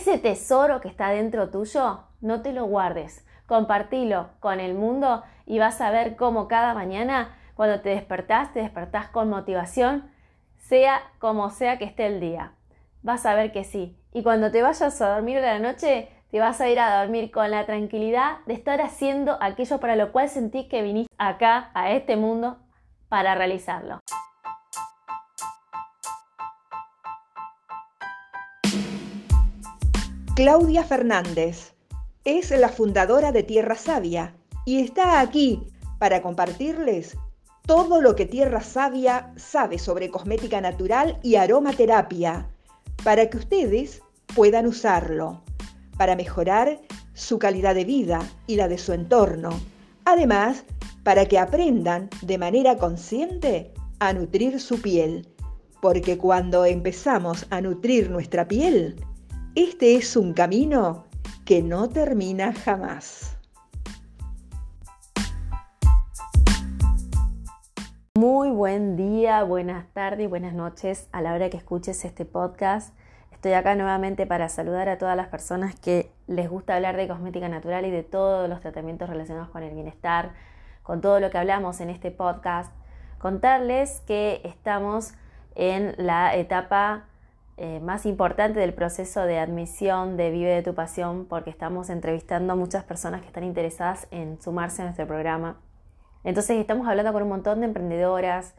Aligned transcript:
ese 0.00 0.16
tesoro 0.16 0.80
que 0.80 0.88
está 0.88 1.10
dentro 1.10 1.50
tuyo, 1.50 2.04
no 2.22 2.40
te 2.40 2.54
lo 2.54 2.64
guardes. 2.64 3.26
Compartilo 3.46 4.30
con 4.40 4.58
el 4.58 4.72
mundo 4.72 5.22
y 5.44 5.58
vas 5.58 5.82
a 5.82 5.90
ver 5.90 6.16
cómo 6.16 6.48
cada 6.48 6.72
mañana, 6.72 7.36
cuando 7.54 7.82
te 7.82 7.90
despertás, 7.90 8.54
te 8.54 8.60
despertás 8.60 9.08
con 9.08 9.28
motivación, 9.28 10.10
sea 10.56 11.02
como 11.18 11.50
sea 11.50 11.76
que 11.76 11.84
esté 11.84 12.06
el 12.06 12.18
día. 12.18 12.54
Vas 13.02 13.26
a 13.26 13.34
ver 13.34 13.52
que 13.52 13.62
sí. 13.62 13.94
Y 14.14 14.22
cuando 14.22 14.50
te 14.50 14.62
vayas 14.62 15.00
a 15.02 15.14
dormir 15.14 15.36
de 15.36 15.46
la 15.46 15.58
noche, 15.58 16.08
te 16.30 16.40
vas 16.40 16.62
a 16.62 16.70
ir 16.70 16.80
a 16.80 17.02
dormir 17.02 17.30
con 17.30 17.50
la 17.50 17.66
tranquilidad 17.66 18.38
de 18.46 18.54
estar 18.54 18.80
haciendo 18.80 19.36
aquello 19.42 19.80
para 19.80 19.96
lo 19.96 20.12
cual 20.12 20.30
sentís 20.30 20.66
que 20.66 20.80
viniste 20.80 21.14
acá, 21.18 21.70
a 21.74 21.90
este 21.90 22.16
mundo, 22.16 22.56
para 23.10 23.34
realizarlo. 23.34 24.00
Claudia 30.42 30.84
Fernández 30.84 31.74
es 32.24 32.50
la 32.50 32.70
fundadora 32.70 33.30
de 33.30 33.42
Tierra 33.42 33.74
Sabia 33.74 34.34
y 34.64 34.80
está 34.80 35.20
aquí 35.20 35.66
para 35.98 36.22
compartirles 36.22 37.18
todo 37.66 38.00
lo 38.00 38.16
que 38.16 38.24
Tierra 38.24 38.62
Sabia 38.62 39.34
sabe 39.36 39.78
sobre 39.78 40.08
cosmética 40.08 40.62
natural 40.62 41.18
y 41.22 41.34
aromaterapia 41.34 42.48
para 43.04 43.28
que 43.28 43.36
ustedes 43.36 44.00
puedan 44.34 44.66
usarlo 44.66 45.42
para 45.98 46.16
mejorar 46.16 46.80
su 47.12 47.38
calidad 47.38 47.74
de 47.74 47.84
vida 47.84 48.26
y 48.46 48.56
la 48.56 48.66
de 48.66 48.78
su 48.78 48.94
entorno. 48.94 49.50
Además, 50.06 50.64
para 51.02 51.26
que 51.26 51.38
aprendan 51.38 52.08
de 52.22 52.38
manera 52.38 52.78
consciente 52.78 53.74
a 53.98 54.14
nutrir 54.14 54.58
su 54.58 54.80
piel. 54.80 55.28
Porque 55.82 56.16
cuando 56.16 56.64
empezamos 56.64 57.46
a 57.50 57.60
nutrir 57.60 58.08
nuestra 58.10 58.48
piel, 58.48 58.96
este 59.56 59.96
es 59.96 60.16
un 60.16 60.32
camino 60.32 61.06
que 61.44 61.60
no 61.62 61.88
termina 61.88 62.52
jamás. 62.52 63.36
Muy 68.14 68.50
buen 68.50 68.96
día, 68.96 69.42
buenas 69.42 69.86
tardes 69.92 70.26
y 70.26 70.26
buenas 70.28 70.54
noches 70.54 71.08
a 71.10 71.20
la 71.20 71.34
hora 71.34 71.50
que 71.50 71.56
escuches 71.56 72.04
este 72.04 72.24
podcast. 72.24 72.94
Estoy 73.32 73.54
acá 73.54 73.74
nuevamente 73.74 74.26
para 74.26 74.48
saludar 74.48 74.88
a 74.88 74.98
todas 74.98 75.16
las 75.16 75.28
personas 75.28 75.74
que 75.74 76.12
les 76.28 76.48
gusta 76.48 76.76
hablar 76.76 76.96
de 76.96 77.08
cosmética 77.08 77.48
natural 77.48 77.86
y 77.86 77.90
de 77.90 78.04
todos 78.04 78.48
los 78.48 78.60
tratamientos 78.60 79.08
relacionados 79.08 79.48
con 79.48 79.64
el 79.64 79.74
bienestar, 79.74 80.32
con 80.84 81.00
todo 81.00 81.18
lo 81.18 81.30
que 81.30 81.38
hablamos 81.38 81.80
en 81.80 81.90
este 81.90 82.12
podcast. 82.12 82.72
Contarles 83.18 84.00
que 84.06 84.42
estamos 84.44 85.14
en 85.56 85.94
la 85.96 86.36
etapa 86.36 87.09
eh, 87.62 87.78
más 87.78 88.06
importante 88.06 88.58
del 88.58 88.72
proceso 88.72 89.20
de 89.20 89.38
admisión 89.38 90.16
de 90.16 90.30
Vive 90.30 90.48
de 90.48 90.62
tu 90.62 90.74
Pasión 90.74 91.26
porque 91.26 91.50
estamos 91.50 91.90
entrevistando 91.90 92.54
a 92.54 92.56
muchas 92.56 92.84
personas 92.84 93.20
que 93.20 93.26
están 93.26 93.44
interesadas 93.44 94.08
en 94.10 94.40
sumarse 94.40 94.80
a 94.80 94.86
nuestro 94.86 95.06
programa. 95.06 95.60
Entonces 96.24 96.56
estamos 96.56 96.88
hablando 96.88 97.12
con 97.12 97.22
un 97.22 97.28
montón 97.28 97.60
de 97.60 97.66
emprendedoras. 97.66 98.54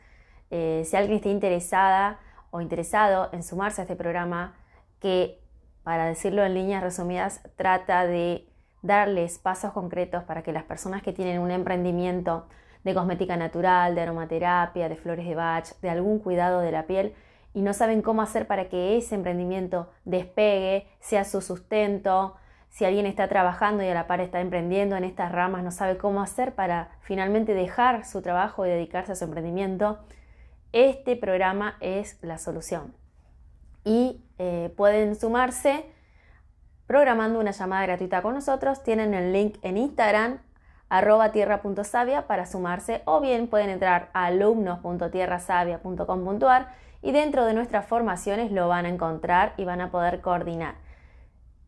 Eh, 0.51 0.83
si 0.85 0.95
alguien 0.95 1.15
está 1.15 1.29
interesada 1.29 2.19
o 2.51 2.61
interesado 2.61 3.29
en 3.31 3.41
sumarse 3.41 3.81
a 3.81 3.85
este 3.85 3.95
programa, 3.95 4.53
que, 4.99 5.41
para 5.81 6.05
decirlo 6.05 6.43
en 6.43 6.53
líneas 6.53 6.83
resumidas, 6.83 7.41
trata 7.55 8.05
de 8.05 8.47
darles 8.83 9.39
pasos 9.39 9.71
concretos 9.73 10.25
para 10.25 10.43
que 10.43 10.53
las 10.53 10.65
personas 10.65 11.01
que 11.01 11.11
tienen 11.11 11.41
un 11.41 11.49
emprendimiento 11.49 12.45
de 12.83 12.93
cosmética 12.93 13.35
natural, 13.35 13.95
de 13.95 14.01
aromaterapia, 14.01 14.89
de 14.89 14.95
flores 14.95 15.25
de 15.25 15.33
Bach, 15.33 15.73
de 15.81 15.89
algún 15.89 16.19
cuidado 16.19 16.59
de 16.59 16.71
la 16.71 16.85
piel 16.85 17.15
y 17.53 17.61
no 17.61 17.73
saben 17.73 18.01
cómo 18.01 18.21
hacer 18.21 18.47
para 18.47 18.69
que 18.69 18.97
ese 18.97 19.15
emprendimiento 19.15 19.89
despegue, 20.05 20.87
sea 20.99 21.25
su 21.25 21.41
sustento, 21.41 22.35
si 22.71 22.85
alguien 22.85 23.05
está 23.05 23.27
trabajando 23.27 23.83
y 23.83 23.89
a 23.89 23.93
la 23.93 24.07
par 24.07 24.21
está 24.21 24.39
emprendiendo 24.39 24.95
en 24.95 25.03
estas 25.03 25.33
ramas, 25.33 25.61
no 25.63 25.71
sabe 25.71 25.97
cómo 25.97 26.21
hacer 26.21 26.55
para 26.55 26.91
finalmente 27.01 27.53
dejar 27.53 28.05
su 28.05 28.21
trabajo 28.21 28.65
y 28.65 28.69
dedicarse 28.69 29.11
a 29.11 29.15
su 29.15 29.25
emprendimiento, 29.25 29.99
este 30.71 31.17
programa 31.17 31.75
es 31.81 32.17
la 32.21 32.37
solución. 32.37 32.95
Y 33.83 34.23
eh, 34.37 34.73
pueden 34.77 35.15
sumarse 35.15 35.83
programando 36.87 37.39
una 37.39 37.51
llamada 37.51 37.83
gratuita 37.83 38.21
con 38.21 38.35
nosotros. 38.35 38.83
Tienen 38.83 39.13
el 39.13 39.33
link 39.33 39.57
en 39.63 39.75
Instagram 39.75 40.39
arroba 40.87 41.33
tierra.savia 41.33 42.25
para 42.27 42.45
sumarse. 42.45 43.01
O 43.03 43.19
bien 43.19 43.47
pueden 43.47 43.69
entrar 43.69 44.11
a 44.13 44.27
alumnos.tierrasavia.com.ar 44.27 46.69
y 47.01 47.11
dentro 47.11 47.45
de 47.45 47.53
nuestras 47.53 47.85
formaciones 47.85 48.51
lo 48.51 48.67
van 48.67 48.85
a 48.85 48.89
encontrar 48.89 49.53
y 49.57 49.65
van 49.65 49.81
a 49.81 49.91
poder 49.91 50.21
coordinar. 50.21 50.75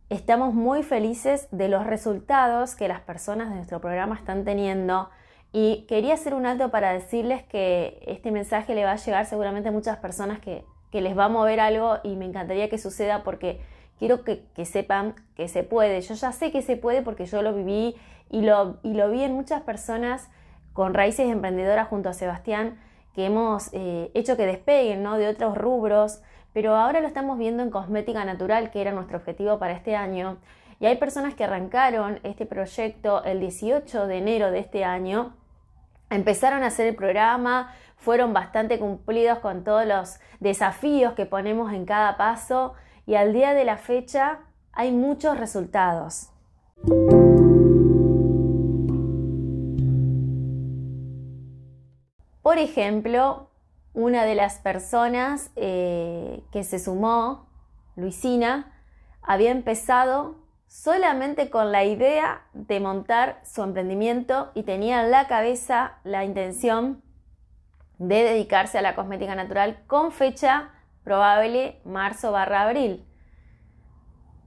Estamos 0.09 0.53
muy 0.53 0.83
felices 0.83 1.47
de 1.51 1.69
los 1.69 1.85
resultados 1.85 2.75
que 2.75 2.87
las 2.87 3.01
personas 3.01 3.49
de 3.49 3.55
nuestro 3.55 3.81
programa 3.81 4.15
están 4.15 4.43
teniendo 4.45 5.09
y 5.51 5.85
quería 5.87 6.15
hacer 6.15 6.33
un 6.33 6.45
alto 6.45 6.71
para 6.71 6.93
decirles 6.93 7.43
que 7.43 8.03
este 8.07 8.31
mensaje 8.31 8.75
le 8.75 8.85
va 8.85 8.91
a 8.91 8.97
llegar 8.97 9.25
seguramente 9.25 9.69
a 9.69 9.71
muchas 9.71 9.97
personas 9.97 10.39
que 10.39 10.65
que 10.93 11.01
les 11.01 11.17
va 11.17 11.25
a 11.25 11.29
mover 11.29 11.59
algo 11.59 11.97
y 12.03 12.15
me 12.15 12.25
encantaría 12.25 12.69
que 12.69 12.77
suceda 12.77 13.23
porque 13.23 13.59
quiero 13.97 14.23
que, 14.23 14.45
sepan 14.63 15.15
que 15.35 15.47
se 15.47 15.63
puede. 15.63 15.99
Yo 16.01 16.13
ya 16.13 16.31
sé 16.31 16.51
que 16.51 16.61
se 16.61 16.77
puede 16.77 17.01
porque 17.01 17.25
yo 17.25 17.41
lo 17.41 17.51
viví 17.51 17.95
y 18.29 18.43
lo, 18.43 18.77
y 18.83 18.93
lo 18.93 19.09
vi 19.09 19.23
en 19.23 19.33
muchas 19.33 19.63
personas 19.63 20.29
con 20.71 20.93
raíces 20.93 21.27
emprendedoras 21.31 21.87
junto 21.87 22.09
a 22.09 22.13
Sebastián 22.13 22.77
que 23.13 23.25
hemos 23.25 23.69
eh, 23.73 24.11
hecho 24.13 24.37
que 24.37 24.45
despeguen 24.45 25.03
¿no? 25.03 25.17
de 25.17 25.27
otros 25.27 25.57
rubros, 25.57 26.21
pero 26.53 26.75
ahora 26.75 27.01
lo 27.01 27.07
estamos 27.07 27.37
viendo 27.37 27.63
en 27.63 27.69
cosmética 27.69 28.25
natural, 28.25 28.71
que 28.71 28.81
era 28.81 28.91
nuestro 28.91 29.17
objetivo 29.17 29.59
para 29.59 29.73
este 29.73 29.95
año. 29.95 30.37
Y 30.79 30.85
hay 30.85 30.97
personas 30.97 31.33
que 31.35 31.43
arrancaron 31.43 32.19
este 32.23 32.45
proyecto 32.45 33.23
el 33.23 33.39
18 33.39 34.07
de 34.07 34.17
enero 34.17 34.51
de 34.51 34.59
este 34.59 34.83
año, 34.83 35.33
empezaron 36.09 36.63
a 36.63 36.67
hacer 36.67 36.87
el 36.87 36.95
programa, 36.95 37.73
fueron 37.97 38.33
bastante 38.33 38.79
cumplidos 38.79 39.39
con 39.39 39.63
todos 39.63 39.85
los 39.85 40.19
desafíos 40.39 41.13
que 41.13 41.25
ponemos 41.25 41.73
en 41.73 41.85
cada 41.85 42.17
paso 42.17 42.73
y 43.05 43.15
al 43.15 43.33
día 43.33 43.53
de 43.53 43.65
la 43.65 43.77
fecha 43.77 44.39
hay 44.73 44.91
muchos 44.91 45.37
resultados. 45.37 46.29
Por 52.53 52.61
ejemplo, 52.61 53.49
una 53.95 54.25
de 54.25 54.35
las 54.35 54.59
personas 54.59 55.49
eh, 55.55 56.43
que 56.51 56.63
se 56.63 56.77
sumó, 56.77 57.49
Luisina, 57.95 58.79
había 59.23 59.49
empezado 59.49 60.35
solamente 60.67 61.49
con 61.49 61.71
la 61.71 61.83
idea 61.83 62.43
de 62.53 62.79
montar 62.79 63.41
su 63.43 63.63
emprendimiento 63.63 64.51
y 64.53 64.61
tenía 64.61 65.01
en 65.01 65.09
la 65.09 65.25
cabeza 65.25 65.97
la 66.03 66.25
intención 66.25 67.01
de 67.97 68.21
dedicarse 68.21 68.77
a 68.77 68.83
la 68.83 68.93
cosmética 68.93 69.33
natural 69.33 69.79
con 69.87 70.11
fecha 70.11 70.69
probable 71.03 71.81
marzo 71.85 72.31
barra 72.31 72.61
abril. 72.61 73.03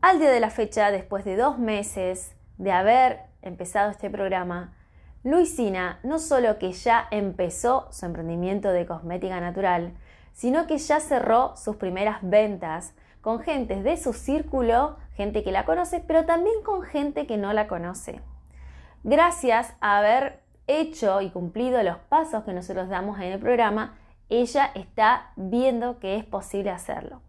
Al 0.00 0.20
día 0.20 0.30
de 0.30 0.38
la 0.38 0.50
fecha, 0.50 0.92
después 0.92 1.24
de 1.24 1.34
dos 1.34 1.58
meses 1.58 2.36
de 2.56 2.70
haber 2.70 3.22
empezado 3.42 3.90
este 3.90 4.10
programa, 4.10 4.75
Luisina 5.26 5.98
no 6.04 6.20
solo 6.20 6.56
que 6.56 6.70
ya 6.70 7.08
empezó 7.10 7.88
su 7.90 8.06
emprendimiento 8.06 8.70
de 8.70 8.86
cosmética 8.86 9.40
natural, 9.40 9.92
sino 10.32 10.68
que 10.68 10.78
ya 10.78 11.00
cerró 11.00 11.56
sus 11.56 11.74
primeras 11.74 12.18
ventas 12.22 12.94
con 13.22 13.40
gente 13.40 13.82
de 13.82 13.96
su 13.96 14.12
círculo, 14.12 14.98
gente 15.16 15.42
que 15.42 15.50
la 15.50 15.64
conoce, 15.64 15.98
pero 15.98 16.26
también 16.26 16.62
con 16.62 16.82
gente 16.82 17.26
que 17.26 17.38
no 17.38 17.52
la 17.52 17.66
conoce. 17.66 18.20
Gracias 19.02 19.74
a 19.80 19.98
haber 19.98 20.38
hecho 20.68 21.20
y 21.20 21.30
cumplido 21.30 21.82
los 21.82 21.96
pasos 21.96 22.44
que 22.44 22.52
nosotros 22.52 22.88
damos 22.88 23.18
en 23.18 23.32
el 23.32 23.40
programa, 23.40 23.98
ella 24.28 24.70
está 24.76 25.32
viendo 25.34 25.98
que 25.98 26.14
es 26.14 26.24
posible 26.24 26.70
hacerlo. 26.70 27.20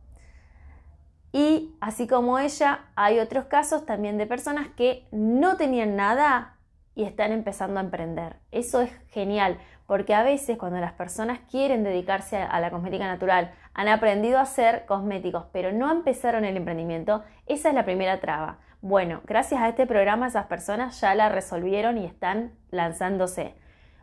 Y 1.32 1.76
así 1.82 2.06
como 2.06 2.38
ella, 2.38 2.82
hay 2.94 3.18
otros 3.18 3.46
casos 3.46 3.88
también 3.88 4.20
de 4.20 4.28
personas 4.28 4.68
que 4.68 5.08
no 5.12 5.58
tenían 5.58 5.96
nada 5.96 6.57
y 6.98 7.04
están 7.04 7.32
empezando 7.32 7.80
a 7.80 7.84
emprender. 7.84 8.38
Eso 8.52 8.82
es 8.82 8.92
genial, 9.10 9.60
porque 9.86 10.16
a 10.16 10.24
veces 10.24 10.58
cuando 10.58 10.80
las 10.80 10.94
personas 10.94 11.40
quieren 11.48 11.84
dedicarse 11.84 12.38
a 12.38 12.60
la 12.60 12.72
cosmética 12.72 13.06
natural, 13.06 13.54
han 13.76 13.88
aprendido 13.88 14.40
a 14.40 14.42
hacer 14.42 14.86
cosméticos, 14.88 15.46
pero 15.54 15.72
no 15.72 15.92
empezaron 15.92 16.44
el 16.44 16.58
emprendimiento, 16.58 17.24
esa 17.46 17.70
es 17.70 17.76
la 17.76 17.86
primera 17.86 18.20
traba. 18.20 18.58
Bueno, 18.82 19.22
gracias 19.26 19.62
a 19.62 19.70
este 19.70 19.86
programa 19.86 20.26
esas 20.26 20.48
personas 20.48 21.00
ya 21.00 21.14
la 21.14 21.30
resolvieron 21.30 22.00
y 22.00 22.06
están 22.06 22.54
lanzándose. 22.72 23.54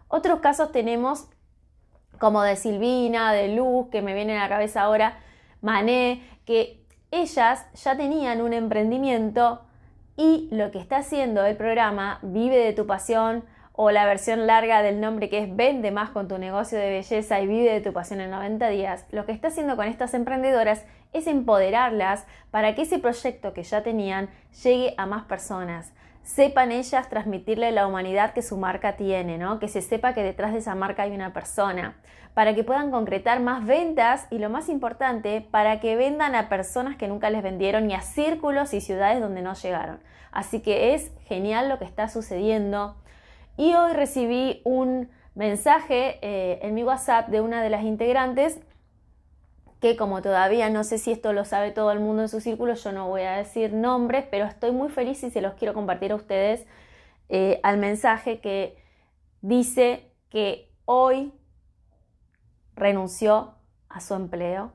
Otros 0.07 0.39
casos 0.39 0.71
tenemos 0.71 1.29
como 2.21 2.43
de 2.43 2.55
Silvina, 2.55 3.33
de 3.33 3.57
Luz, 3.57 3.89
que 3.91 4.03
me 4.03 4.15
viene 4.15 4.39
a 4.39 4.43
la 4.43 4.49
cabeza 4.49 4.83
ahora, 4.83 5.19
Mané, 5.63 6.23
que 6.45 6.87
ellas 7.11 7.67
ya 7.75 7.97
tenían 7.97 8.41
un 8.41 8.53
emprendimiento 8.53 9.63
y 10.17 10.49
lo 10.51 10.71
que 10.71 10.79
está 10.79 10.99
haciendo 10.99 11.45
el 11.45 11.57
programa 11.57 12.19
Vive 12.23 12.59
de 12.59 12.73
tu 12.73 12.87
pasión 12.87 13.45
o 13.73 13.91
la 13.91 14.07
versión 14.07 14.47
larga 14.47 14.83
del 14.83 15.01
nombre 15.01 15.29
que 15.29 15.39
es 15.39 15.57
Vende 15.57 15.91
más 15.91 16.11
con 16.11 16.29
tu 16.29 16.39
negocio 16.39 16.79
de 16.79 16.91
belleza 16.91 17.41
y 17.41 17.47
vive 17.47 17.73
de 17.73 17.81
tu 17.81 17.93
pasión 17.93 18.21
en 18.21 18.31
90 18.31 18.69
días, 18.69 19.05
lo 19.11 19.27
que 19.27 19.33
está 19.33 19.49
haciendo 19.49 19.77
con 19.77 19.89
estas 19.89 20.15
emprendedoras 20.15 20.85
es 21.13 21.27
empoderarlas 21.27 22.27
para 22.51 22.75
que 22.75 22.83
ese 22.83 22.99
proyecto 22.99 23.53
que 23.53 23.65
ya 23.65 23.83
tenían 23.83 24.29
llegue 24.63 24.95
a 24.97 25.07
más 25.07 25.25
personas. 25.25 25.93
Sepan 26.25 26.73
ellas 26.73 27.11
transmitirle 27.11 27.71
la 27.71 27.87
humanidad 27.87 28.33
que 28.33 28.41
su 28.41 28.57
marca 28.57 28.97
tiene, 28.97 29.37
¿no? 29.37 29.59
Que 29.59 29.69
se 29.69 29.83
sepa 29.83 30.15
que 30.15 30.23
detrás 30.23 30.53
de 30.53 30.59
esa 30.59 30.75
marca 30.75 31.03
hay 31.03 31.13
una 31.13 31.35
persona, 31.35 31.97
para 32.33 32.55
que 32.55 32.65
puedan 32.65 32.91
concretar 32.91 33.41
más 33.41 33.67
ventas 33.67 34.27
y 34.31 34.39
lo 34.39 34.49
más 34.49 34.71
importante, 34.71 35.47
para 35.51 35.81
que 35.81 35.97
vendan 35.97 36.35
a 36.35 36.49
personas 36.49 36.97
que 36.97 37.09
nunca 37.09 37.29
les 37.29 37.43
vendieron 37.43 37.91
y 37.91 37.95
a 37.95 38.01
círculos 38.01 38.73
y 38.73 38.81
ciudades 38.81 39.21
donde 39.21 39.43
no 39.43 39.53
llegaron. 39.53 40.01
Así 40.33 40.61
que 40.61 40.95
es 40.95 41.13
genial 41.27 41.69
lo 41.69 41.79
que 41.79 41.85
está 41.85 42.09
sucediendo. 42.09 42.97
Y 43.59 43.75
hoy 43.75 43.93
recibí 43.93 44.63
un 44.65 45.11
mensaje 45.35 46.19
eh, 46.23 46.59
en 46.63 46.75
mi 46.75 46.85
WhatsApp 46.85 47.29
de 47.29 47.43
una 47.43 47.63
de 47.63 47.69
las 47.69 47.85
integrantes 47.85 48.59
que 49.85 49.99
como 49.99 50.23
todavía 50.23 50.71
no 50.71 50.83
sé 50.83 50.97
si 50.97 51.13
esto 51.13 51.35
lo 51.35 51.45
sabe 51.45 51.71
todo 51.71 51.93
el 51.93 52.01
mundo 52.01 52.23
en 52.23 52.31
su 52.31 52.41
círculo, 52.41 52.73
yo 52.73 52.91
no 52.91 53.07
voy 53.07 53.21
a 53.21 53.33
decir 53.33 53.75
nombres, 53.75 54.25
pero 54.31 54.47
estoy 54.47 54.73
muy 54.73 54.89
feliz 54.89 55.23
y 55.23 55.31
se 55.31 55.43
los 55.43 55.53
quiero 55.57 55.75
compartir 55.75 56.13
a 56.13 56.15
ustedes 56.15 56.67
eh, 57.29 57.61
al 57.63 57.77
mensaje 57.77 58.41
que 58.41 58.83
dice 59.43 60.11
que 60.31 60.73
hoy 60.87 61.35
renunció 62.75 63.57
a 63.91 64.01
su 64.01 64.15
empleo 64.15 64.73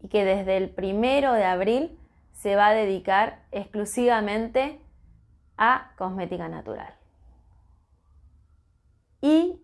y 0.00 0.08
que 0.08 0.24
desde 0.24 0.56
el 0.56 0.70
primero 0.70 1.34
de 1.34 1.44
abril 1.44 1.98
se 2.32 2.56
va 2.56 2.68
a 2.68 2.72
dedicar 2.72 3.42
exclusivamente 3.52 4.80
a 5.58 5.92
cosmética 5.98 6.48
natural. 6.48 6.94
Y 9.20 9.60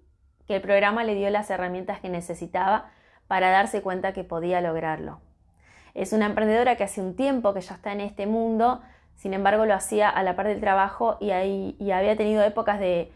que 0.46 0.56
el 0.56 0.60
programa 0.60 1.04
le 1.04 1.14
dio 1.14 1.30
las 1.30 1.48
herramientas 1.48 2.00
que 2.00 2.10
necesitaba 2.10 2.90
para 3.34 3.50
darse 3.50 3.82
cuenta 3.82 4.12
que 4.12 4.22
podía 4.22 4.60
lograrlo. 4.60 5.18
Es 5.92 6.12
una 6.12 6.26
emprendedora 6.26 6.76
que 6.76 6.84
hace 6.84 7.00
un 7.00 7.16
tiempo 7.16 7.52
que 7.52 7.62
ya 7.62 7.74
está 7.74 7.90
en 7.90 8.00
este 8.00 8.28
mundo, 8.28 8.80
sin 9.16 9.34
embargo 9.34 9.66
lo 9.66 9.74
hacía 9.74 10.08
a 10.08 10.22
la 10.22 10.36
par 10.36 10.46
del 10.46 10.60
trabajo 10.60 11.16
y, 11.18 11.32
ahí, 11.32 11.76
había 11.92 12.16
tenido 12.16 12.44
épocas 12.44 12.78
de, 12.78 13.10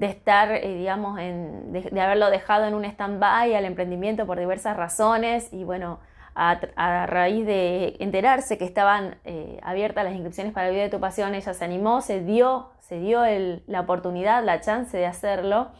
estar, 0.00 0.52
eh, 0.52 0.76
digamos, 0.76 1.16
de, 1.16 2.00
haberlo 2.00 2.30
dejado 2.30 2.66
en 2.66 2.74
un 2.74 2.84
stand-by 2.84 3.52
al 3.52 3.64
emprendimiento 3.64 4.26
por 4.26 4.38
diversas 4.38 4.76
razones 4.76 5.52
y 5.52 5.64
bueno, 5.64 5.98
a, 6.36 7.06
raíz 7.08 7.44
de 7.44 7.96
enterarse 7.98 8.58
que 8.58 8.64
estaban 8.64 9.16
eh, 9.24 9.58
abiertas 9.64 10.04
las 10.04 10.12
inscripciones 10.12 10.52
para 10.52 10.68
el 10.68 10.74
video 10.74 10.84
de 10.84 10.90
tu 10.92 11.00
pasión, 11.00 11.34
ella 11.34 11.52
se 11.52 11.64
animó, 11.64 12.00
se 12.00 12.20
dio, 12.20 12.70
se 12.78 13.00
dio 13.00 13.22
la 13.66 13.80
oportunidad, 13.80 14.44
la 14.44 14.60
chance 14.60 14.96
de 14.96 15.06
hacerlo 15.06 15.72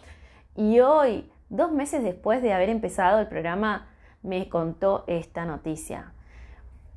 y 0.57 0.81
hoy 0.81 1.31
Dos 1.51 1.73
meses 1.73 2.03
después 2.03 2.43
de 2.43 2.53
haber 2.53 2.69
empezado 2.69 3.21
el 3.21 3.27
programa, 3.27 3.89
me 4.23 4.49
contó 4.49 5.05
esta 5.07 5.47
noticia. 5.47 6.13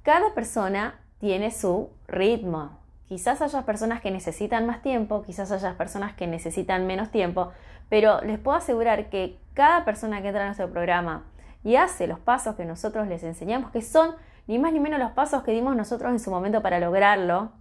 Cada 0.03 0.33
persona 0.33 1.00
tiene 1.19 1.51
su 1.51 1.89
ritmo. 2.07 2.80
Quizás 3.06 3.42
haya 3.42 3.65
personas 3.65 4.01
que 4.01 4.12
necesitan 4.12 4.65
más 4.65 4.81
tiempo, 4.81 5.21
quizás 5.24 5.51
haya 5.51 5.77
personas 5.77 6.13
que 6.15 6.27
necesitan 6.27 6.88
menos 6.88 7.12
tiempo, 7.12 7.51
pero 7.89 8.21
les 8.21 8.39
puedo 8.39 8.57
asegurar 8.57 9.09
que 9.09 9.38
cada 9.53 9.86
persona 9.86 10.21
que 10.21 10.30
entra 10.30 10.42
en 10.42 10.48
nuestro 10.48 10.71
programa 10.71 11.25
y 11.63 11.75
hace 11.75 12.07
los 12.07 12.19
pasos 12.19 12.56
que 12.56 12.65
nosotros 12.65 13.07
les 13.07 13.24
enseñamos, 13.24 13.71
que 13.71 13.81
son 13.81 14.15
ni 14.48 14.59
más 14.59 14.74
ni 14.74 14.80
menos 14.80 15.00
los 15.00 15.12
pasos 15.12 15.44
que 15.44 15.51
dimos 15.51 15.75
nosotros 15.75 16.12
en 16.12 16.19
su 16.19 16.31
momento 16.31 16.62
para 16.62 16.80
lograrlo, 16.80 17.51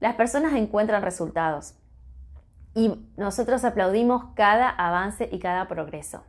las 0.00 0.14
personas 0.16 0.54
encuentran 0.54 1.02
resultados 1.02 1.74
y 2.74 2.94
nosotros 3.16 3.64
aplaudimos 3.64 4.24
cada 4.34 4.68
avance 4.68 5.28
y 5.30 5.38
cada 5.38 5.68
progreso. 5.68 6.22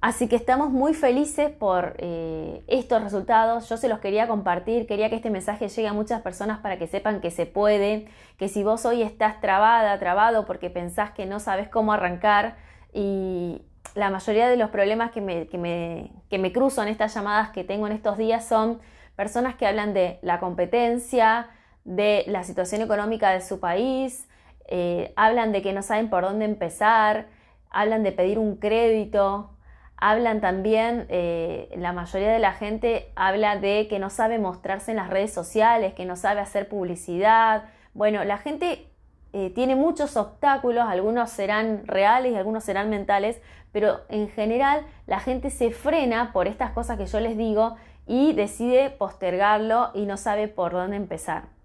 Así 0.00 0.28
que 0.28 0.36
estamos 0.36 0.70
muy 0.70 0.94
felices 0.94 1.50
por 1.50 1.96
eh, 1.98 2.62
estos 2.68 3.02
resultados. 3.02 3.68
Yo 3.68 3.76
se 3.76 3.88
los 3.88 3.98
quería 3.98 4.28
compartir, 4.28 4.86
quería 4.86 5.10
que 5.10 5.16
este 5.16 5.30
mensaje 5.30 5.68
llegue 5.68 5.88
a 5.88 5.92
muchas 5.92 6.22
personas 6.22 6.60
para 6.60 6.78
que 6.78 6.86
sepan 6.86 7.20
que 7.20 7.32
se 7.32 7.46
puede, 7.46 8.06
que 8.36 8.48
si 8.48 8.62
vos 8.62 8.86
hoy 8.86 9.02
estás 9.02 9.40
trabada, 9.40 9.98
trabado 9.98 10.46
porque 10.46 10.70
pensás 10.70 11.10
que 11.10 11.26
no 11.26 11.40
sabes 11.40 11.68
cómo 11.68 11.92
arrancar 11.92 12.56
y 12.92 13.62
la 13.96 14.10
mayoría 14.10 14.48
de 14.48 14.56
los 14.56 14.70
problemas 14.70 15.10
que 15.10 15.20
me, 15.20 15.48
que 15.48 15.58
me, 15.58 16.12
que 16.30 16.38
me 16.38 16.52
cruzo 16.52 16.80
en 16.82 16.88
estas 16.88 17.12
llamadas 17.12 17.50
que 17.50 17.64
tengo 17.64 17.88
en 17.88 17.92
estos 17.92 18.16
días 18.18 18.46
son 18.46 18.80
personas 19.16 19.56
que 19.56 19.66
hablan 19.66 19.94
de 19.94 20.20
la 20.22 20.38
competencia, 20.38 21.48
de 21.84 22.22
la 22.28 22.44
situación 22.44 22.82
económica 22.82 23.30
de 23.30 23.40
su 23.40 23.58
país, 23.58 24.27
eh, 24.68 25.12
hablan 25.16 25.52
de 25.52 25.62
que 25.62 25.72
no 25.72 25.82
saben 25.82 26.10
por 26.10 26.22
dónde 26.22 26.44
empezar, 26.44 27.26
hablan 27.70 28.02
de 28.02 28.12
pedir 28.12 28.38
un 28.38 28.56
crédito, 28.56 29.50
hablan 29.96 30.40
también, 30.40 31.06
eh, 31.08 31.70
la 31.76 31.92
mayoría 31.92 32.30
de 32.30 32.38
la 32.38 32.52
gente 32.52 33.10
habla 33.16 33.56
de 33.56 33.88
que 33.88 33.98
no 33.98 34.10
sabe 34.10 34.38
mostrarse 34.38 34.92
en 34.92 34.98
las 34.98 35.10
redes 35.10 35.32
sociales, 35.32 35.94
que 35.94 36.04
no 36.04 36.16
sabe 36.16 36.40
hacer 36.40 36.68
publicidad. 36.68 37.64
Bueno, 37.94 38.22
la 38.24 38.38
gente 38.38 38.86
eh, 39.32 39.50
tiene 39.54 39.74
muchos 39.74 40.16
obstáculos, 40.16 40.86
algunos 40.86 41.30
serán 41.30 41.86
reales 41.86 42.32
y 42.32 42.36
algunos 42.36 42.64
serán 42.64 42.90
mentales, 42.90 43.40
pero 43.72 44.00
en 44.08 44.28
general 44.28 44.86
la 45.06 45.20
gente 45.20 45.50
se 45.50 45.70
frena 45.70 46.32
por 46.32 46.46
estas 46.46 46.70
cosas 46.70 46.96
que 46.96 47.06
yo 47.06 47.20
les 47.20 47.36
digo 47.36 47.76
y 48.06 48.32
decide 48.32 48.90
postergarlo 48.90 49.90
y 49.94 50.06
no 50.06 50.16
sabe 50.16 50.48
por 50.48 50.72
dónde 50.72 50.96
empezar. 50.96 51.57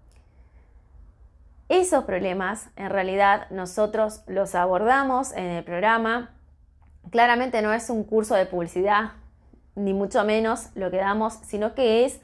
Esos 1.68 2.04
problemas 2.04 2.68
en 2.76 2.90
realidad 2.90 3.48
nosotros 3.50 4.22
los 4.26 4.54
abordamos 4.54 5.32
en 5.32 5.44
el 5.44 5.64
programa. 5.64 6.30
Claramente 7.10 7.62
no 7.62 7.72
es 7.72 7.88
un 7.88 8.04
curso 8.04 8.34
de 8.34 8.44
publicidad, 8.44 9.12
ni 9.74 9.94
mucho 9.94 10.24
menos 10.24 10.68
lo 10.74 10.90
que 10.90 10.98
damos, 10.98 11.34
sino 11.34 11.74
que 11.74 12.04
es 12.04 12.20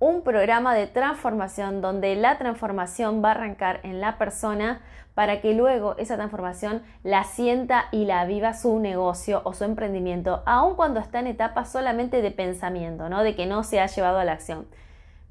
un 0.00 0.22
programa 0.22 0.74
de 0.74 0.86
transformación 0.86 1.80
donde 1.80 2.16
la 2.16 2.38
transformación 2.38 3.22
va 3.22 3.28
a 3.28 3.32
arrancar 3.32 3.80
en 3.84 4.00
la 4.00 4.18
persona 4.18 4.80
para 5.14 5.40
que 5.40 5.54
luego 5.54 5.94
esa 5.98 6.16
transformación 6.16 6.82
la 7.04 7.24
sienta 7.24 7.84
y 7.92 8.06
la 8.06 8.24
viva 8.24 8.54
su 8.54 8.78
negocio 8.78 9.42
o 9.44 9.52
su 9.52 9.64
emprendimiento, 9.64 10.42
aun 10.46 10.74
cuando 10.74 10.98
está 10.98 11.20
en 11.20 11.26
etapa 11.26 11.64
solamente 11.64 12.22
de 12.22 12.30
pensamiento, 12.30 13.08
¿no? 13.08 13.22
de 13.22 13.36
que 13.36 13.46
no 13.46 13.62
se 13.62 13.80
ha 13.80 13.86
llevado 13.86 14.18
a 14.18 14.24
la 14.24 14.32
acción. 14.32 14.66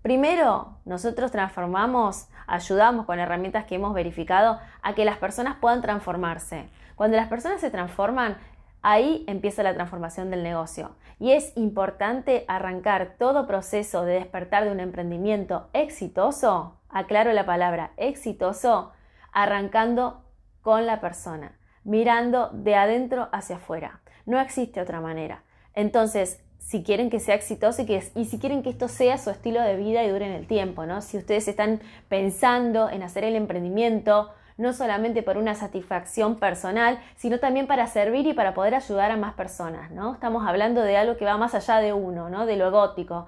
Primero, 0.01 0.77
nosotros 0.85 1.31
transformamos, 1.31 2.29
ayudamos 2.47 3.05
con 3.05 3.19
herramientas 3.19 3.65
que 3.65 3.75
hemos 3.75 3.93
verificado 3.93 4.59
a 4.81 4.95
que 4.95 5.03
las 5.03 5.17
personas 5.17 5.57
puedan 5.59 5.81
transformarse. 5.81 6.69
Cuando 6.95 7.17
las 7.17 7.27
personas 7.27 7.59
se 7.59 7.69
transforman, 7.69 8.37
ahí 8.81 9.25
empieza 9.27 9.61
la 9.61 9.73
transformación 9.73 10.31
del 10.31 10.41
negocio. 10.41 10.95
Y 11.19 11.33
es 11.33 11.51
importante 11.57 12.45
arrancar 12.47 13.15
todo 13.19 13.45
proceso 13.45 14.05
de 14.05 14.13
despertar 14.13 14.63
de 14.63 14.71
un 14.71 14.79
emprendimiento 14.79 15.69
exitoso, 15.73 16.79
aclaro 16.89 17.33
la 17.33 17.45
palabra 17.45 17.91
exitoso, 17.97 18.93
arrancando 19.33 20.23
con 20.61 20.85
la 20.85 21.01
persona, 21.01 21.57
mirando 21.83 22.49
de 22.53 22.75
adentro 22.75 23.27
hacia 23.33 23.57
afuera. 23.57 23.99
No 24.25 24.39
existe 24.39 24.79
otra 24.79 25.01
manera. 25.01 25.43
Entonces, 25.73 26.41
si 26.59 26.83
quieren 26.83 27.09
que 27.09 27.19
sea 27.19 27.35
exitoso 27.35 27.81
y, 27.81 27.85
que, 27.85 28.03
y 28.15 28.25
si 28.25 28.37
quieren 28.37 28.61
que 28.61 28.69
esto 28.69 28.87
sea 28.87 29.17
su 29.17 29.31
estilo 29.31 29.61
de 29.61 29.75
vida 29.75 30.03
y 30.03 30.09
dure 30.09 30.27
en 30.27 30.33
el 30.33 30.45
tiempo, 30.45 30.85
¿no? 30.85 31.01
Si 31.01 31.17
ustedes 31.17 31.47
están 31.47 31.81
pensando 32.09 32.89
en 32.89 33.01
hacer 33.01 33.23
el 33.23 33.35
emprendimiento, 33.35 34.29
no 34.57 34.73
solamente 34.73 35.23
por 35.23 35.37
una 35.37 35.55
satisfacción 35.55 36.35
personal, 36.35 36.99
sino 37.15 37.39
también 37.39 37.65
para 37.65 37.87
servir 37.87 38.27
y 38.27 38.33
para 38.33 38.53
poder 38.53 38.75
ayudar 38.75 39.09
a 39.09 39.17
más 39.17 39.33
personas, 39.33 39.89
¿no? 39.89 40.13
Estamos 40.13 40.45
hablando 40.45 40.81
de 40.81 40.97
algo 40.97 41.17
que 41.17 41.25
va 41.25 41.37
más 41.37 41.55
allá 41.55 41.77
de 41.77 41.93
uno, 41.93 42.29
¿no? 42.29 42.45
De 42.45 42.57
lo 42.57 42.67
egótico. 42.67 43.27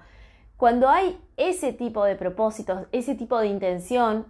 Cuando 0.58 0.90
hay 0.90 1.18
ese 1.38 1.74
tipo 1.74 2.04
de 2.04 2.16
propósitos, 2.16 2.86
ese 2.92 3.16
tipo 3.16 3.40
de 3.40 3.48
intención 3.48 4.28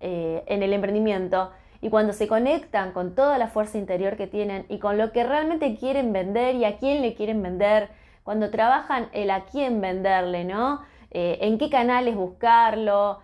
eh, 0.00 0.42
en 0.46 0.62
el 0.62 0.72
emprendimiento, 0.72 1.50
y 1.80 1.88
cuando 1.88 2.12
se 2.12 2.28
conectan 2.28 2.92
con 2.92 3.14
toda 3.14 3.38
la 3.38 3.48
fuerza 3.48 3.78
interior 3.78 4.16
que 4.16 4.26
tienen 4.26 4.66
y 4.68 4.78
con 4.78 4.98
lo 4.98 5.12
que 5.12 5.24
realmente 5.24 5.76
quieren 5.76 6.12
vender 6.12 6.56
y 6.56 6.64
a 6.64 6.76
quién 6.76 7.00
le 7.00 7.14
quieren 7.14 7.42
vender, 7.42 7.88
cuando 8.30 8.50
trabajan 8.50 9.08
el 9.10 9.28
a 9.28 9.40
quién 9.46 9.80
venderle, 9.80 10.44
¿no? 10.44 10.82
Eh, 11.10 11.38
en 11.40 11.58
qué 11.58 11.68
canales 11.68 12.14
buscarlo, 12.14 13.18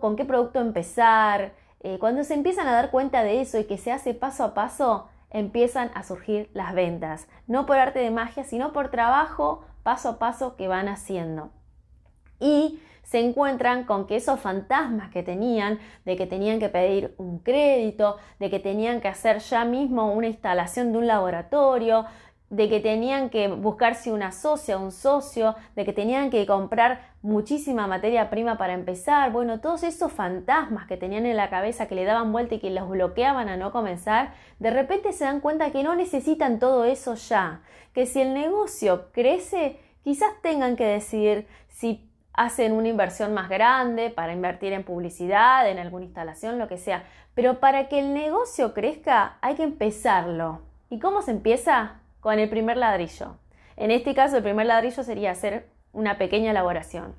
con 0.00 0.16
qué 0.16 0.24
producto 0.24 0.60
empezar. 0.60 1.52
Eh, 1.78 1.98
cuando 2.00 2.24
se 2.24 2.34
empiezan 2.34 2.66
a 2.66 2.72
dar 2.72 2.90
cuenta 2.90 3.22
de 3.22 3.40
eso 3.40 3.60
y 3.60 3.64
que 3.66 3.78
se 3.78 3.92
hace 3.92 4.12
paso 4.12 4.42
a 4.42 4.52
paso, 4.52 5.08
empiezan 5.30 5.92
a 5.94 6.02
surgir 6.02 6.50
las 6.52 6.74
ventas. 6.74 7.28
No 7.46 7.64
por 7.64 7.76
arte 7.76 8.00
de 8.00 8.10
magia, 8.10 8.42
sino 8.42 8.72
por 8.72 8.90
trabajo 8.90 9.64
paso 9.84 10.08
a 10.08 10.18
paso 10.18 10.56
que 10.56 10.66
van 10.66 10.88
haciendo. 10.88 11.50
Y 12.40 12.80
se 13.04 13.20
encuentran 13.20 13.84
con 13.84 14.08
que 14.08 14.16
esos 14.16 14.40
fantasmas 14.40 15.10
que 15.12 15.22
tenían, 15.22 15.78
de 16.04 16.16
que 16.16 16.26
tenían 16.26 16.58
que 16.58 16.70
pedir 16.70 17.14
un 17.18 17.38
crédito, 17.38 18.16
de 18.40 18.50
que 18.50 18.58
tenían 18.58 19.00
que 19.00 19.06
hacer 19.06 19.38
ya 19.38 19.64
mismo 19.64 20.12
una 20.12 20.26
instalación 20.26 20.90
de 20.90 20.98
un 20.98 21.06
laboratorio, 21.06 22.06
de 22.54 22.68
que 22.68 22.78
tenían 22.78 23.30
que 23.30 23.48
buscarse 23.48 24.12
una 24.12 24.30
socia, 24.30 24.78
un 24.78 24.92
socio, 24.92 25.56
de 25.74 25.84
que 25.84 25.92
tenían 25.92 26.30
que 26.30 26.46
comprar 26.46 27.00
muchísima 27.20 27.88
materia 27.88 28.30
prima 28.30 28.56
para 28.56 28.74
empezar. 28.74 29.32
Bueno, 29.32 29.58
todos 29.58 29.82
esos 29.82 30.12
fantasmas 30.12 30.86
que 30.86 30.96
tenían 30.96 31.26
en 31.26 31.36
la 31.36 31.50
cabeza 31.50 31.88
que 31.88 31.96
le 31.96 32.04
daban 32.04 32.30
vuelta 32.30 32.54
y 32.54 32.60
que 32.60 32.70
los 32.70 32.88
bloqueaban 32.88 33.48
a 33.48 33.56
no 33.56 33.72
comenzar, 33.72 34.34
de 34.60 34.70
repente 34.70 35.12
se 35.12 35.24
dan 35.24 35.40
cuenta 35.40 35.72
que 35.72 35.82
no 35.82 35.96
necesitan 35.96 36.60
todo 36.60 36.84
eso 36.84 37.14
ya, 37.14 37.62
que 37.92 38.06
si 38.06 38.20
el 38.20 38.34
negocio 38.34 39.10
crece, 39.10 39.80
quizás 40.04 40.30
tengan 40.40 40.76
que 40.76 40.86
decidir 40.86 41.48
si 41.68 42.08
hacen 42.34 42.72
una 42.72 42.88
inversión 42.88 43.34
más 43.34 43.48
grande 43.48 44.10
para 44.10 44.32
invertir 44.32 44.72
en 44.72 44.84
publicidad, 44.84 45.68
en 45.68 45.80
alguna 45.80 46.04
instalación, 46.04 46.60
lo 46.60 46.68
que 46.68 46.78
sea. 46.78 47.02
Pero 47.34 47.58
para 47.58 47.88
que 47.88 47.98
el 47.98 48.14
negocio 48.14 48.74
crezca 48.74 49.38
hay 49.40 49.56
que 49.56 49.64
empezarlo. 49.64 50.60
¿Y 50.88 51.00
cómo 51.00 51.20
se 51.20 51.32
empieza? 51.32 52.00
Con 52.24 52.38
el 52.38 52.48
primer 52.48 52.78
ladrillo. 52.78 53.36
En 53.76 53.90
este 53.90 54.14
caso, 54.14 54.38
el 54.38 54.42
primer 54.42 54.64
ladrillo 54.64 55.02
sería 55.02 55.32
hacer 55.32 55.68
una 55.92 56.16
pequeña 56.16 56.52
elaboración. 56.52 57.14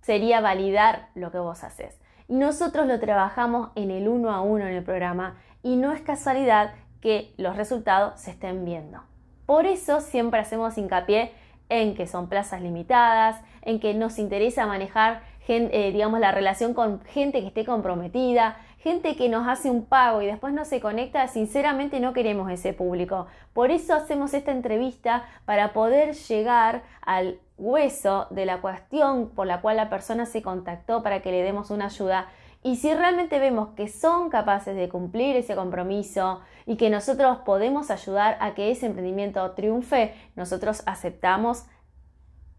Sería 0.00 0.40
validar 0.40 1.10
lo 1.14 1.30
que 1.30 1.38
vos 1.38 1.64
haces. 1.64 2.00
Y 2.28 2.36
nosotros 2.36 2.86
lo 2.86 2.98
trabajamos 2.98 3.68
en 3.74 3.90
el 3.90 4.08
uno 4.08 4.30
a 4.30 4.40
uno 4.40 4.66
en 4.66 4.72
el 4.72 4.82
programa 4.82 5.36
y 5.62 5.76
no 5.76 5.92
es 5.92 6.00
casualidad 6.00 6.72
que 7.02 7.34
los 7.36 7.58
resultados 7.58 8.18
se 8.22 8.30
estén 8.30 8.64
viendo. 8.64 9.02
Por 9.44 9.66
eso 9.66 10.00
siempre 10.00 10.40
hacemos 10.40 10.78
hincapié 10.78 11.32
en 11.68 11.94
que 11.94 12.06
son 12.06 12.30
plazas 12.30 12.62
limitadas, 12.62 13.38
en 13.60 13.80
que 13.80 13.92
nos 13.92 14.18
interesa 14.18 14.66
manejar 14.66 15.20
eh, 15.50 15.92
digamos, 15.92 16.20
la 16.20 16.30
relación 16.30 16.74
con 16.74 17.00
gente 17.04 17.40
que 17.40 17.46
esté 17.46 17.64
comprometida, 17.64 18.58
gente 18.78 19.16
que 19.16 19.28
nos 19.28 19.46
hace 19.46 19.70
un 19.70 19.84
pago 19.84 20.22
y 20.22 20.26
después 20.26 20.52
no 20.52 20.64
se 20.64 20.80
conecta, 20.80 21.26
sinceramente 21.28 22.00
no 22.00 22.12
queremos 22.12 22.50
ese 22.50 22.72
público. 22.72 23.26
Por 23.52 23.70
eso 23.70 23.94
hacemos 23.94 24.34
esta 24.34 24.52
entrevista 24.52 25.24
para 25.44 25.72
poder 25.72 26.14
llegar 26.14 26.82
al 27.02 27.40
hueso 27.58 28.28
de 28.30 28.46
la 28.46 28.60
cuestión 28.60 29.30
por 29.30 29.46
la 29.46 29.60
cual 29.60 29.76
la 29.76 29.90
persona 29.90 30.26
se 30.26 30.42
contactó 30.42 31.02
para 31.02 31.20
que 31.20 31.32
le 31.32 31.42
demos 31.42 31.70
una 31.70 31.86
ayuda. 31.86 32.28
Y 32.62 32.76
si 32.76 32.92
realmente 32.94 33.38
vemos 33.38 33.70
que 33.70 33.88
son 33.88 34.30
capaces 34.30 34.76
de 34.76 34.88
cumplir 34.88 35.36
ese 35.36 35.54
compromiso 35.54 36.40
y 36.66 36.76
que 36.76 36.90
nosotros 36.90 37.38
podemos 37.38 37.90
ayudar 37.90 38.36
a 38.40 38.54
que 38.54 38.70
ese 38.70 38.86
emprendimiento 38.86 39.52
triunfe, 39.52 40.14
nosotros 40.36 40.82
aceptamos 40.86 41.66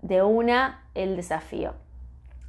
de 0.01 0.23
una 0.23 0.85
el 0.95 1.15
desafío. 1.15 1.73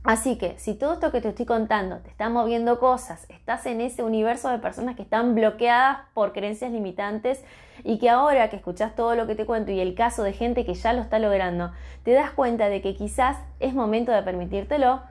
Así 0.02 0.38
que 0.38 0.58
si 0.58 0.74
todo 0.74 0.94
esto 0.94 1.12
que 1.12 1.20
te 1.20 1.28
estoy 1.28 1.44
contando 1.44 1.98
te 1.98 2.08
está 2.08 2.30
moviendo 2.30 2.78
cosas, 2.78 3.26
estás 3.28 3.66
en 3.66 3.82
ese 3.82 4.02
universo 4.02 4.48
de 4.48 4.58
personas 4.58 4.96
que 4.96 5.02
están 5.02 5.34
bloqueadas 5.34 5.98
por 6.14 6.32
creencias 6.32 6.72
limitantes 6.72 7.44
y 7.84 7.98
que 7.98 8.08
ahora 8.08 8.48
que 8.48 8.56
escuchas 8.56 8.96
todo 8.96 9.14
lo 9.14 9.26
que 9.26 9.34
te 9.34 9.44
cuento 9.44 9.72
y 9.72 9.80
el 9.80 9.94
caso 9.94 10.22
de 10.22 10.32
gente 10.32 10.64
que 10.64 10.72
ya 10.72 10.94
lo 10.94 11.02
está 11.02 11.18
logrando, 11.18 11.72
te 12.02 12.12
das 12.12 12.30
cuenta 12.30 12.70
de 12.70 12.80
que 12.80 12.94
quizás 12.94 13.36
es 13.60 13.74
momento 13.74 14.10
de 14.10 14.22
permitírtelo, 14.22 15.02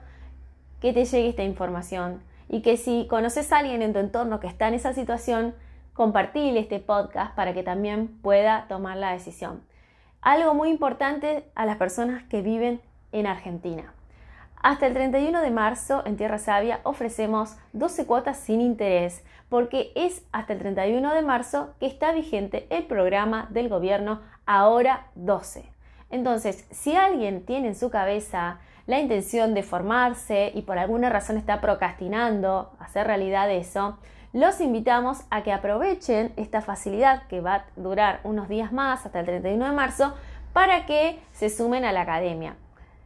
que 0.80 0.92
te 0.92 1.04
llegue 1.04 1.28
esta 1.28 1.44
información 1.44 2.20
y 2.48 2.62
que 2.62 2.76
si 2.76 3.06
conoces 3.08 3.52
a 3.52 3.58
alguien 3.58 3.82
en 3.82 3.92
tu 3.92 4.00
entorno 4.00 4.40
que 4.40 4.48
está 4.48 4.66
en 4.66 4.74
esa 4.74 4.92
situación, 4.92 5.54
compartir 5.94 6.56
este 6.56 6.80
podcast 6.80 7.36
para 7.36 7.54
que 7.54 7.62
también 7.62 8.08
pueda 8.22 8.66
tomar 8.66 8.96
la 8.96 9.12
decisión. 9.12 9.62
Algo 10.20 10.52
muy 10.54 10.68
importante 10.68 11.44
a 11.54 11.64
las 11.64 11.76
personas 11.76 12.24
que 12.24 12.42
viven 12.42 12.80
en 13.12 13.28
Argentina. 13.28 13.94
Hasta 14.62 14.86
el 14.86 14.92
31 14.92 15.40
de 15.40 15.50
marzo 15.50 16.02
en 16.04 16.18
Tierra 16.18 16.38
Sabia 16.38 16.80
ofrecemos 16.82 17.56
12 17.72 18.04
cuotas 18.04 18.36
sin 18.38 18.60
interés 18.60 19.24
porque 19.48 19.90
es 19.94 20.22
hasta 20.32 20.52
el 20.52 20.58
31 20.58 21.14
de 21.14 21.22
marzo 21.22 21.74
que 21.80 21.86
está 21.86 22.12
vigente 22.12 22.66
el 22.68 22.84
programa 22.84 23.48
del 23.50 23.70
gobierno 23.70 24.20
Ahora 24.44 25.06
12. 25.14 25.64
Entonces, 26.10 26.66
si 26.70 26.94
alguien 26.94 27.46
tiene 27.46 27.68
en 27.68 27.74
su 27.74 27.88
cabeza 27.88 28.58
la 28.86 29.00
intención 29.00 29.54
de 29.54 29.62
formarse 29.62 30.52
y 30.54 30.62
por 30.62 30.76
alguna 30.76 31.08
razón 31.08 31.38
está 31.38 31.62
procrastinando 31.62 32.70
hacer 32.80 33.06
realidad 33.06 33.50
eso, 33.50 33.96
los 34.34 34.60
invitamos 34.60 35.22
a 35.30 35.42
que 35.42 35.52
aprovechen 35.52 36.34
esta 36.36 36.60
facilidad 36.60 37.26
que 37.28 37.40
va 37.40 37.54
a 37.54 37.64
durar 37.76 38.20
unos 38.24 38.48
días 38.48 38.72
más 38.72 39.06
hasta 39.06 39.20
el 39.20 39.26
31 39.26 39.64
de 39.64 39.72
marzo 39.72 40.14
para 40.52 40.84
que 40.84 41.18
se 41.32 41.48
sumen 41.48 41.86
a 41.86 41.92
la 41.92 42.02
academia. 42.02 42.56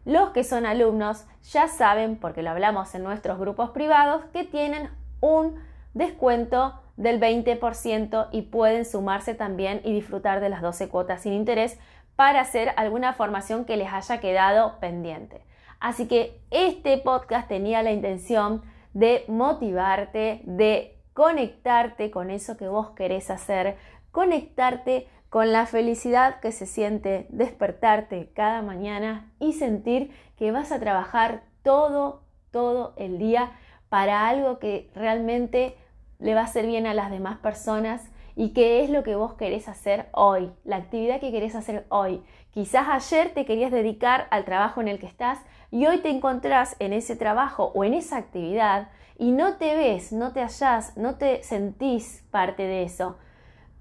Los 0.05 0.31
que 0.31 0.45
son 0.45 0.67
alumnos 0.67 1.25
ya 1.43 1.69
saben, 1.69 2.17
porque 2.17 2.43
lo 2.43 2.51
hablamos 2.51 2.95
en 2.95 3.03
nuestros 3.03 3.39
grupos 3.39 3.71
privados, 3.71 4.25
que 4.33 4.45
tienen 4.45 4.91
un 5.21 5.55
descuento 5.95 6.81
del 6.97 7.21
20% 7.21 8.29
y 8.31 8.43
pueden 8.43 8.85
sumarse 8.85 9.35
también 9.35 9.81
y 9.85 9.93
disfrutar 9.93 10.41
de 10.41 10.49
las 10.49 10.63
12 10.63 10.89
cuotas 10.89 11.23
sin 11.23 11.33
interés 11.33 11.79
para 12.17 12.41
hacer 12.41 12.73
alguna 12.77 13.13
formación 13.15 13.65
que 13.65 13.77
les 13.77 13.93
haya 13.93 14.21
quedado 14.21 14.79
pendiente. 14.79 15.43
Así 15.81 16.07
que 16.07 16.41
este 16.51 16.99
podcast 16.99 17.49
tenía 17.49 17.83
la 17.83 17.93
intención 17.93 18.63
de 18.93 19.25
motivarte, 19.29 20.41
de 20.45 20.99
conectarte 21.13 22.11
con 22.11 22.31
eso 22.31 22.57
que 22.57 22.69
vos 22.69 22.91
querés 22.91 23.31
hacer, 23.31 23.77
conectarte 24.13 25.09
con 25.35 25.51
la 25.51 25.67
felicidad 25.67 26.39
que 26.39 26.53
se 26.53 26.65
siente 26.65 27.27
despertarte 27.29 28.31
cada 28.37 28.63
mañana 28.63 29.33
y 29.41 29.55
sentir 29.55 30.13
que 30.37 30.53
vas 30.53 30.71
a 30.71 30.79
trabajar 30.79 31.43
todo, 31.65 32.23
todo 32.53 32.95
el 32.97 33.19
día 33.19 33.51
para 33.89 34.29
algo 34.29 34.61
que 34.61 34.93
realmente 34.95 35.77
le 36.21 36.37
va 36.37 36.43
a 36.43 36.45
hacer 36.45 36.67
bien 36.67 36.87
a 36.87 36.95
las 36.95 37.11
demás 37.11 37.39
personas 37.39 38.13
y 38.37 38.53
qué 38.53 38.85
es 38.85 38.91
lo 38.91 39.03
que 39.03 39.17
vos 39.17 39.35
querés 39.35 39.67
hacer 39.67 40.07
hoy, 40.13 40.53
la 40.63 40.77
actividad 40.77 41.19
que 41.19 41.33
querés 41.33 41.57
hacer 41.57 41.85
hoy. 41.89 42.23
Quizás 42.53 42.87
ayer 42.89 43.35
te 43.35 43.45
querías 43.45 43.73
dedicar 43.73 44.29
al 44.31 44.45
trabajo 44.45 44.83
en 44.83 44.87
el 44.87 45.01
que 45.01 45.07
estás 45.07 45.41
y 45.73 45.85
hoy 45.87 45.99
te 45.99 46.11
encontrás 46.11 46.77
en 46.79 46.93
ese 46.93 47.17
trabajo 47.17 47.73
o 47.75 47.83
en 47.83 47.95
esa 47.95 48.19
actividad 48.19 48.89
y 49.19 49.33
no 49.33 49.57
te 49.57 49.75
ves, 49.75 50.13
no 50.13 50.33
te 50.33 50.43
hallás, 50.43 50.97
no 50.97 51.17
te 51.17 51.43
sentís 51.43 52.23
parte 52.31 52.63
de 52.63 52.85
eso 52.85 53.17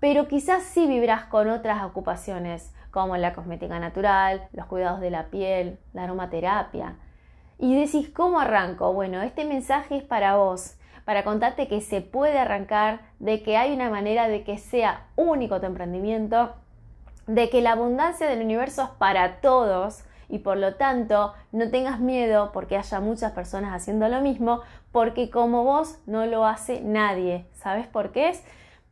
pero 0.03 0.27
quizás 0.27 0.63
sí 0.63 0.85
vibrás 0.85 1.23
con 1.23 1.49
otras 1.49 1.81
ocupaciones 1.85 2.73
como 2.91 3.15
la 3.15 3.33
cosmética 3.33 3.79
natural, 3.79 4.49
los 4.51 4.65
cuidados 4.65 4.99
de 4.99 5.09
la 5.09 5.27
piel, 5.27 5.79
la 5.93 6.03
aromaterapia. 6.03 6.97
Y 7.57 7.79
decís, 7.79 8.09
¿cómo 8.09 8.41
arranco? 8.41 8.91
Bueno, 8.91 9.21
este 9.21 9.45
mensaje 9.45 9.95
es 9.95 10.03
para 10.03 10.35
vos, 10.35 10.75
para 11.05 11.23
contarte 11.23 11.69
que 11.69 11.79
se 11.79 12.01
puede 12.01 12.37
arrancar, 12.37 12.99
de 13.19 13.43
que 13.43 13.55
hay 13.55 13.73
una 13.73 13.89
manera 13.89 14.27
de 14.27 14.43
que 14.43 14.57
sea 14.57 15.05
único 15.15 15.61
tu 15.61 15.67
emprendimiento, 15.67 16.53
de 17.25 17.49
que 17.49 17.61
la 17.61 17.71
abundancia 17.71 18.27
del 18.27 18.43
universo 18.43 18.83
es 18.83 18.89
para 18.97 19.39
todos 19.39 20.03
y 20.27 20.39
por 20.39 20.57
lo 20.57 20.75
tanto 20.75 21.33
no 21.53 21.71
tengas 21.71 22.01
miedo 22.01 22.51
porque 22.51 22.75
haya 22.75 22.99
muchas 22.99 23.31
personas 23.31 23.73
haciendo 23.73 24.09
lo 24.09 24.19
mismo, 24.19 24.63
porque 24.91 25.29
como 25.29 25.63
vos 25.63 25.97
no 26.07 26.25
lo 26.25 26.45
hace 26.45 26.81
nadie. 26.81 27.45
¿Sabes 27.53 27.87
por 27.87 28.11
qué 28.11 28.27
es? 28.27 28.43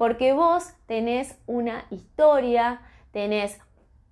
Porque 0.01 0.33
vos 0.33 0.73
tenés 0.87 1.37
una 1.45 1.85
historia, 1.91 2.81
tenés 3.11 3.59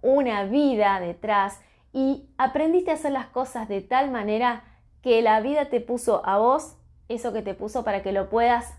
una 0.04 0.44
vida 0.44 1.00
detrás 1.00 1.60
y 1.92 2.30
aprendiste 2.38 2.92
a 2.92 2.94
hacer 2.94 3.12
las 3.12 3.26
cosas 3.26 3.68
de 3.68 3.82
tal 3.82 4.12
manera 4.12 4.62
que 5.02 5.24
la 5.24 5.42
vida 5.42 5.66
te 5.70 5.82
puso 5.82 6.22
a 6.28 6.38
vos 6.38 6.78
eso 7.08 7.34
que 7.34 7.42
te 7.42 7.56
puso 7.56 7.84
para 7.84 8.04
que 8.04 8.12
lo 8.12 8.30
puedas 8.30 8.78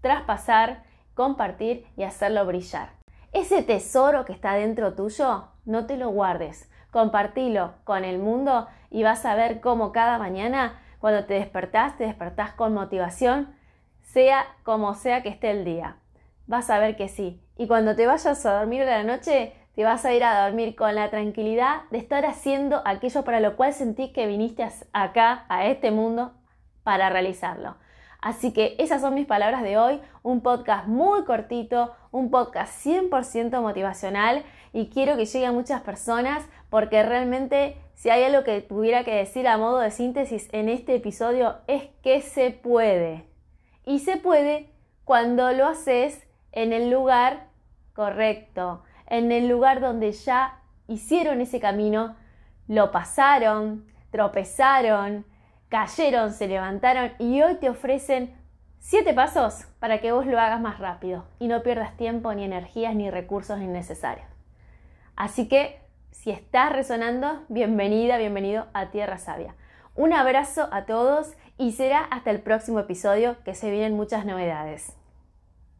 traspasar, 0.00 0.84
compartir 1.12 1.84
y 1.98 2.04
hacerlo 2.04 2.46
brillar. 2.46 2.92
Ese 3.32 3.62
tesoro 3.62 4.24
que 4.24 4.32
está 4.32 4.54
dentro 4.54 4.94
tuyo, 4.94 5.48
no 5.66 5.84
te 5.84 5.98
lo 5.98 6.08
guardes, 6.08 6.70
compartilo 6.90 7.74
con 7.84 8.06
el 8.06 8.18
mundo 8.18 8.68
y 8.88 9.02
vas 9.02 9.26
a 9.26 9.34
ver 9.34 9.60
cómo 9.60 9.92
cada 9.92 10.16
mañana 10.16 10.80
cuando 10.98 11.26
te 11.26 11.34
despertás, 11.34 11.98
te 11.98 12.04
despertás 12.04 12.52
con 12.52 12.72
motivación, 12.72 13.54
sea 14.00 14.46
como 14.62 14.94
sea 14.94 15.22
que 15.22 15.28
esté 15.28 15.50
el 15.50 15.66
día 15.66 15.98
vas 16.48 16.70
a 16.70 16.80
ver 16.80 16.96
que 16.96 17.08
sí. 17.08 17.40
Y 17.56 17.68
cuando 17.68 17.94
te 17.94 18.06
vayas 18.06 18.44
a 18.44 18.58
dormir 18.58 18.82
a 18.82 18.86
la 18.86 19.04
noche, 19.04 19.52
te 19.76 19.84
vas 19.84 20.04
a 20.04 20.12
ir 20.12 20.24
a 20.24 20.46
dormir 20.46 20.74
con 20.74 20.92
la 20.96 21.10
tranquilidad 21.10 21.82
de 21.92 21.98
estar 21.98 22.26
haciendo 22.26 22.82
aquello 22.84 23.22
para 23.22 23.38
lo 23.38 23.54
cual 23.54 23.72
sentís 23.72 24.10
que 24.10 24.26
viniste 24.26 24.66
acá, 24.92 25.44
a 25.48 25.66
este 25.66 25.92
mundo, 25.92 26.32
para 26.82 27.10
realizarlo. 27.10 27.76
Así 28.20 28.52
que 28.52 28.74
esas 28.78 29.00
son 29.00 29.14
mis 29.14 29.26
palabras 29.26 29.62
de 29.62 29.78
hoy, 29.78 30.00
un 30.24 30.40
podcast 30.40 30.88
muy 30.88 31.24
cortito, 31.24 31.94
un 32.10 32.30
podcast 32.30 32.84
100% 32.84 33.60
motivacional 33.60 34.42
y 34.72 34.88
quiero 34.88 35.16
que 35.16 35.26
llegue 35.26 35.46
a 35.46 35.52
muchas 35.52 35.82
personas 35.82 36.44
porque 36.70 37.02
realmente 37.04 37.76
si 37.94 38.10
hay 38.10 38.24
algo 38.24 38.42
que 38.42 38.60
tuviera 38.60 39.04
que 39.04 39.14
decir 39.14 39.46
a 39.46 39.58
modo 39.58 39.78
de 39.78 39.92
síntesis 39.92 40.48
en 40.52 40.68
este 40.68 40.96
episodio 40.96 41.56
es 41.68 41.84
que 42.02 42.20
se 42.20 42.50
puede. 42.50 43.26
Y 43.84 44.00
se 44.00 44.16
puede 44.16 44.70
cuando 45.04 45.52
lo 45.52 45.66
haces 45.66 46.27
en 46.52 46.72
el 46.72 46.90
lugar 46.90 47.48
correcto, 47.92 48.82
en 49.06 49.32
el 49.32 49.48
lugar 49.48 49.80
donde 49.80 50.12
ya 50.12 50.60
hicieron 50.86 51.40
ese 51.40 51.60
camino, 51.60 52.16
lo 52.66 52.90
pasaron, 52.90 53.86
tropezaron, 54.10 55.24
cayeron, 55.68 56.32
se 56.32 56.48
levantaron 56.48 57.12
y 57.18 57.42
hoy 57.42 57.56
te 57.56 57.68
ofrecen 57.70 58.34
siete 58.78 59.14
pasos 59.14 59.66
para 59.80 60.00
que 60.00 60.12
vos 60.12 60.26
lo 60.26 60.38
hagas 60.40 60.60
más 60.60 60.78
rápido 60.78 61.26
y 61.38 61.48
no 61.48 61.62
pierdas 61.62 61.96
tiempo, 61.96 62.32
ni 62.34 62.44
energías, 62.44 62.94
ni 62.94 63.10
recursos 63.10 63.60
innecesarios. 63.60 64.26
Así 65.16 65.48
que, 65.48 65.80
si 66.10 66.30
estás 66.30 66.72
resonando, 66.72 67.44
bienvenida, 67.48 68.18
bienvenido 68.18 68.66
a 68.72 68.90
Tierra 68.90 69.18
Sabia. 69.18 69.54
Un 69.94 70.12
abrazo 70.12 70.68
a 70.72 70.84
todos 70.84 71.34
y 71.58 71.72
será 71.72 72.00
hasta 72.00 72.30
el 72.30 72.40
próximo 72.40 72.78
episodio 72.78 73.36
que 73.44 73.54
se 73.54 73.70
vienen 73.70 73.96
muchas 73.96 74.24
novedades. 74.24 74.97